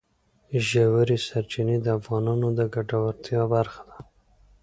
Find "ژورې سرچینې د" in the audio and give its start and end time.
0.67-1.87